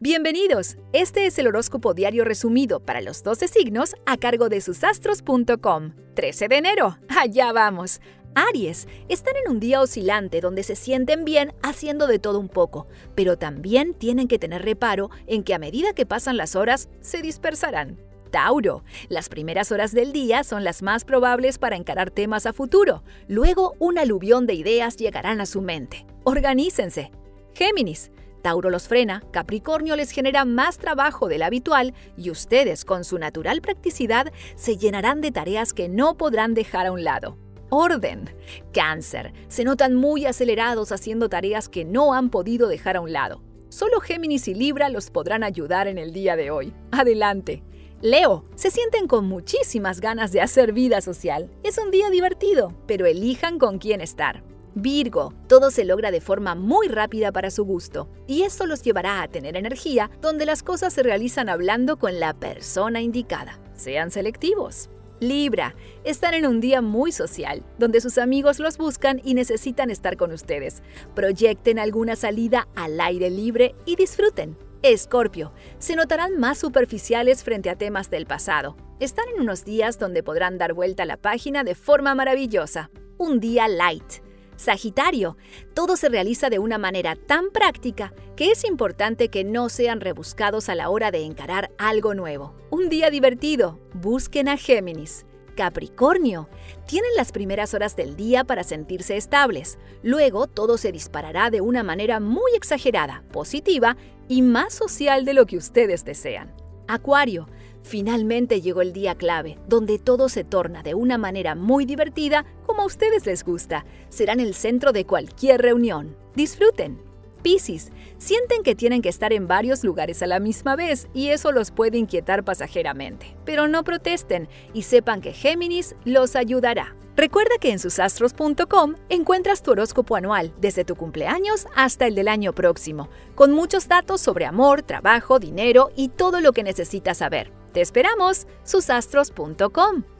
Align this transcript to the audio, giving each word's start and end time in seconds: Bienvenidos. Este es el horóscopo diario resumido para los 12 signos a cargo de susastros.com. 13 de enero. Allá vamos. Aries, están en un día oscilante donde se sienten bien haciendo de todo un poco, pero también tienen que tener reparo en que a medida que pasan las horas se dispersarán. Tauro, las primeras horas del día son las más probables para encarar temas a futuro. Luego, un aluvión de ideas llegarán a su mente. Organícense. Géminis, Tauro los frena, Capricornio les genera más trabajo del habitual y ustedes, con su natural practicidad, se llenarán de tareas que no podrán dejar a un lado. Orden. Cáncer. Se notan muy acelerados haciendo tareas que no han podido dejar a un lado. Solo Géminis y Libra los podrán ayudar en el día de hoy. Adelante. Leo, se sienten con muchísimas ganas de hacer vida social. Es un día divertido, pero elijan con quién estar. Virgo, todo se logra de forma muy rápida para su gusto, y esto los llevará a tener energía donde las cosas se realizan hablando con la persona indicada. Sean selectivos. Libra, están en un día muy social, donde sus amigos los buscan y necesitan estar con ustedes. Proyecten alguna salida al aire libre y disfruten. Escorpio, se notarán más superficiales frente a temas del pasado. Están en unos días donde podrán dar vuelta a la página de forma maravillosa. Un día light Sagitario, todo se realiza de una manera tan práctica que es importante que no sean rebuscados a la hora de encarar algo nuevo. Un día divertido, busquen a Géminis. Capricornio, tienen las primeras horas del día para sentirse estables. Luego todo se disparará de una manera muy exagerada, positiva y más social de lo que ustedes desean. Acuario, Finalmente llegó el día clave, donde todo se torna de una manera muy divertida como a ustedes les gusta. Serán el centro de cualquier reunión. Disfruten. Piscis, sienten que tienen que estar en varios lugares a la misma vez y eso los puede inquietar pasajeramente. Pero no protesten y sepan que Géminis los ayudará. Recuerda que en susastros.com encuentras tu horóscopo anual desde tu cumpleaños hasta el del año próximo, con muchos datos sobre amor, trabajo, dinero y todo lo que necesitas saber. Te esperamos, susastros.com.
Bienvenidos. 0.00 0.76
Este 0.92 1.26
es 1.26 1.40
el 1.40 1.48
horóscopo 1.48 1.92
diario 1.92 2.24
resumido 2.24 2.78
para 2.78 3.00
los 3.00 3.24
12 3.24 3.48
signos 3.48 3.96
a 4.06 4.16
cargo 4.16 4.48
de 4.48 4.60
susastros.com. 4.60 5.90
13 6.14 6.46
de 6.46 6.56
enero. 6.56 6.98
Allá 7.08 7.50
vamos. 7.50 8.00
Aries, 8.36 8.86
están 9.08 9.34
en 9.44 9.50
un 9.50 9.58
día 9.58 9.80
oscilante 9.80 10.40
donde 10.40 10.62
se 10.62 10.76
sienten 10.76 11.24
bien 11.24 11.52
haciendo 11.64 12.06
de 12.06 12.20
todo 12.20 12.38
un 12.38 12.48
poco, 12.48 12.86
pero 13.16 13.38
también 13.38 13.92
tienen 13.92 14.28
que 14.28 14.38
tener 14.38 14.64
reparo 14.64 15.10
en 15.26 15.42
que 15.42 15.52
a 15.52 15.58
medida 15.58 15.92
que 15.94 16.06
pasan 16.06 16.36
las 16.36 16.54
horas 16.54 16.88
se 17.00 17.20
dispersarán. 17.20 17.98
Tauro, 18.30 18.84
las 19.08 19.28
primeras 19.28 19.72
horas 19.72 19.92
del 19.92 20.12
día 20.12 20.44
son 20.44 20.62
las 20.62 20.80
más 20.80 21.04
probables 21.04 21.58
para 21.58 21.74
encarar 21.74 22.12
temas 22.12 22.46
a 22.46 22.52
futuro. 22.52 23.02
Luego, 23.26 23.74
un 23.80 23.98
aluvión 23.98 24.46
de 24.46 24.54
ideas 24.54 24.96
llegarán 24.96 25.40
a 25.40 25.46
su 25.46 25.60
mente. 25.60 26.06
Organícense. 26.22 27.10
Géminis, 27.52 28.12
Tauro 28.42 28.70
los 28.70 28.88
frena, 28.88 29.22
Capricornio 29.30 29.96
les 29.96 30.10
genera 30.10 30.44
más 30.44 30.78
trabajo 30.78 31.28
del 31.28 31.42
habitual 31.42 31.94
y 32.16 32.30
ustedes, 32.30 32.84
con 32.84 33.04
su 33.04 33.18
natural 33.18 33.60
practicidad, 33.60 34.32
se 34.56 34.76
llenarán 34.76 35.20
de 35.20 35.32
tareas 35.32 35.72
que 35.72 35.88
no 35.88 36.16
podrán 36.16 36.54
dejar 36.54 36.86
a 36.86 36.92
un 36.92 37.04
lado. 37.04 37.36
Orden. 37.70 38.30
Cáncer. 38.72 39.32
Se 39.48 39.64
notan 39.64 39.94
muy 39.94 40.24
acelerados 40.24 40.92
haciendo 40.92 41.28
tareas 41.28 41.68
que 41.68 41.84
no 41.84 42.14
han 42.14 42.30
podido 42.30 42.68
dejar 42.68 42.96
a 42.96 43.00
un 43.00 43.12
lado. 43.12 43.42
Solo 43.68 44.00
Géminis 44.00 44.48
y 44.48 44.54
Libra 44.54 44.88
los 44.88 45.10
podrán 45.10 45.42
ayudar 45.44 45.88
en 45.88 45.98
el 45.98 46.12
día 46.12 46.36
de 46.36 46.50
hoy. 46.50 46.72
Adelante. 46.90 47.62
Leo, 48.00 48.44
se 48.54 48.70
sienten 48.70 49.08
con 49.08 49.26
muchísimas 49.26 50.00
ganas 50.00 50.32
de 50.32 50.40
hacer 50.40 50.72
vida 50.72 51.00
social. 51.00 51.50
Es 51.64 51.76
un 51.78 51.90
día 51.90 52.08
divertido, 52.10 52.72
pero 52.86 53.04
elijan 53.04 53.58
con 53.58 53.78
quién 53.78 54.00
estar. 54.00 54.42
Virgo, 54.80 55.34
todo 55.48 55.72
se 55.72 55.84
logra 55.84 56.12
de 56.12 56.20
forma 56.20 56.54
muy 56.54 56.86
rápida 56.86 57.32
para 57.32 57.50
su 57.50 57.64
gusto, 57.64 58.08
y 58.28 58.42
esto 58.42 58.64
los 58.64 58.82
llevará 58.82 59.22
a 59.22 59.28
tener 59.28 59.56
energía 59.56 60.08
donde 60.20 60.46
las 60.46 60.62
cosas 60.62 60.92
se 60.92 61.02
realizan 61.02 61.48
hablando 61.48 61.98
con 61.98 62.20
la 62.20 62.32
persona 62.32 63.00
indicada. 63.00 63.58
Sean 63.74 64.12
selectivos. 64.12 64.88
Libra, 65.18 65.74
están 66.04 66.34
en 66.34 66.46
un 66.46 66.60
día 66.60 66.80
muy 66.80 67.10
social, 67.10 67.64
donde 67.76 68.00
sus 68.00 68.18
amigos 68.18 68.60
los 68.60 68.78
buscan 68.78 69.20
y 69.24 69.34
necesitan 69.34 69.90
estar 69.90 70.16
con 70.16 70.30
ustedes. 70.30 70.84
Proyecten 71.12 71.80
alguna 71.80 72.14
salida 72.14 72.68
al 72.76 73.00
aire 73.00 73.30
libre 73.30 73.74
y 73.84 73.96
disfruten. 73.96 74.56
Escorpio, 74.82 75.52
se 75.80 75.96
notarán 75.96 76.38
más 76.38 76.56
superficiales 76.56 77.42
frente 77.42 77.68
a 77.68 77.74
temas 77.74 78.10
del 78.10 78.26
pasado. 78.26 78.76
Están 79.00 79.24
en 79.34 79.40
unos 79.40 79.64
días 79.64 79.98
donde 79.98 80.22
podrán 80.22 80.56
dar 80.56 80.72
vuelta 80.72 81.02
a 81.02 81.06
la 81.06 81.16
página 81.16 81.64
de 81.64 81.74
forma 81.74 82.14
maravillosa. 82.14 82.92
Un 83.18 83.40
día 83.40 83.66
light 83.66 84.27
Sagitario, 84.58 85.36
todo 85.72 85.96
se 85.96 86.08
realiza 86.08 86.50
de 86.50 86.58
una 86.58 86.78
manera 86.78 87.14
tan 87.14 87.50
práctica 87.50 88.12
que 88.34 88.50
es 88.50 88.64
importante 88.64 89.28
que 89.28 89.44
no 89.44 89.68
sean 89.68 90.00
rebuscados 90.00 90.68
a 90.68 90.74
la 90.74 90.90
hora 90.90 91.12
de 91.12 91.22
encarar 91.22 91.70
algo 91.78 92.12
nuevo. 92.14 92.56
Un 92.68 92.88
día 92.88 93.08
divertido, 93.08 93.78
busquen 93.94 94.48
a 94.48 94.56
Géminis. 94.56 95.26
Capricornio, 95.56 96.48
tienen 96.86 97.10
las 97.16 97.30
primeras 97.30 97.72
horas 97.72 97.94
del 97.94 98.16
día 98.16 98.42
para 98.42 98.64
sentirse 98.64 99.16
estables. 99.16 99.78
Luego 100.02 100.48
todo 100.48 100.76
se 100.76 100.90
disparará 100.90 101.50
de 101.50 101.60
una 101.60 101.84
manera 101.84 102.18
muy 102.18 102.50
exagerada, 102.56 103.22
positiva 103.30 103.96
y 104.26 104.42
más 104.42 104.74
social 104.74 105.24
de 105.24 105.34
lo 105.34 105.46
que 105.46 105.56
ustedes 105.56 106.04
desean. 106.04 106.52
Acuario, 106.88 107.48
Finalmente 107.82 108.60
llegó 108.60 108.82
el 108.82 108.92
día 108.92 109.14
clave, 109.14 109.58
donde 109.66 109.98
todo 109.98 110.28
se 110.28 110.44
torna 110.44 110.82
de 110.82 110.94
una 110.94 111.18
manera 111.18 111.54
muy 111.54 111.84
divertida 111.86 112.44
como 112.66 112.82
a 112.82 112.86
ustedes 112.86 113.26
les 113.26 113.44
gusta. 113.44 113.86
Serán 114.08 114.40
el 114.40 114.54
centro 114.54 114.92
de 114.92 115.06
cualquier 115.06 115.62
reunión. 115.62 116.16
Disfruten. 116.34 117.00
Piscis, 117.42 117.92
sienten 118.18 118.62
que 118.62 118.74
tienen 118.74 119.00
que 119.00 119.08
estar 119.08 119.32
en 119.32 119.46
varios 119.46 119.84
lugares 119.84 120.22
a 120.22 120.26
la 120.26 120.40
misma 120.40 120.76
vez 120.76 121.08
y 121.14 121.28
eso 121.28 121.52
los 121.52 121.70
puede 121.70 121.98
inquietar 121.98 122.44
pasajeramente. 122.44 123.36
Pero 123.44 123.68
no 123.68 123.84
protesten 123.84 124.48
y 124.74 124.82
sepan 124.82 125.20
que 125.20 125.32
Géminis 125.32 125.94
los 126.04 126.36
ayudará. 126.36 126.96
Recuerda 127.16 127.56
que 127.60 127.72
en 127.72 127.80
susastros.com 127.80 128.94
encuentras 129.08 129.62
tu 129.62 129.72
horóscopo 129.72 130.14
anual 130.14 130.52
desde 130.60 130.84
tu 130.84 130.94
cumpleaños 130.94 131.66
hasta 131.74 132.06
el 132.06 132.14
del 132.14 132.28
año 132.28 132.52
próximo, 132.52 133.08
con 133.34 133.52
muchos 133.52 133.88
datos 133.88 134.20
sobre 134.20 134.46
amor, 134.46 134.82
trabajo, 134.82 135.40
dinero 135.40 135.90
y 135.96 136.10
todo 136.10 136.40
lo 136.40 136.52
que 136.52 136.62
necesitas 136.62 137.18
saber. 137.18 137.50
Te 137.78 137.82
esperamos, 137.82 138.48
susastros.com. 138.64 140.17